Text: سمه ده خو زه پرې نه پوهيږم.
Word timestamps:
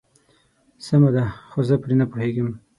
سمه 0.85 1.09
ده 1.15 1.23
خو 1.49 1.59
زه 1.67 1.75
پرې 1.83 1.95
نه 1.99 2.05
پوهيږم. 2.11 2.49